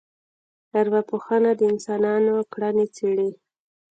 ارواپوهنه 0.79 1.51
د 1.59 1.61
انسانانو 1.71 2.35
کړنې 2.53 2.85
څېړي 2.95 3.31